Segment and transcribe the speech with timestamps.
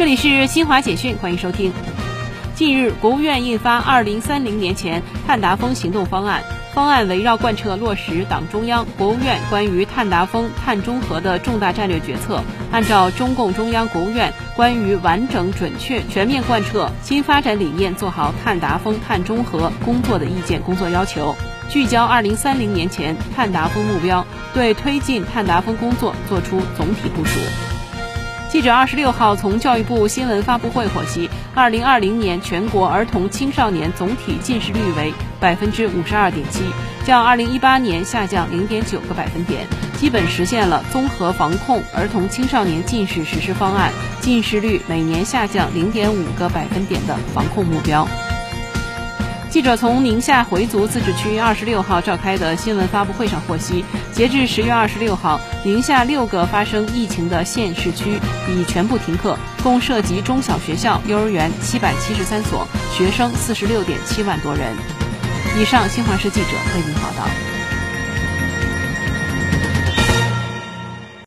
[0.00, 1.70] 这里是新华简讯，欢迎收听。
[2.54, 6.42] 近日，国务院印发《二零三零年前碳达峰行动方案》，
[6.74, 12.42] 方案围绕贯彻落实党中央、国务院关于碳达峰、碳中和的重大战略决策，
[12.72, 21.36] 按照中共中央、国务院关于完整、准确、全面贯彻新发展理念做好碳达峰、碳中和工作的意见工作要求，
[21.68, 27.38] 聚焦二零三零年前碳达峰目标，对推进碳达峰工作作出总体部署。
[28.50, 36.64] 记者二十六号从教育部新闻发布会获悉，二零二零年全国儿童青少年总体近视率为百分之五十二点七，
[37.06, 39.64] 较二零一八年下降零点九个百分点，
[39.96, 48.04] 基本实现了综合防控儿童青少年近视实施方案近视率每年下降零点五个百分点的防控目标。
[49.50, 62.64] 记者从宁夏回族自治区二十六号召开的新闻发布会上获悉，截至十月二十六号，宁夏六个发生疫情的县市区已全部停课，共涉及中小学校、幼儿园七百七十三所，
[62.96, 64.72] 学生四十六点七万多人。
[65.60, 67.59] 以上，新华社记者为您报道。